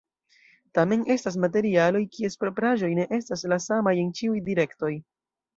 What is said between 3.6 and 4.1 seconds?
samaj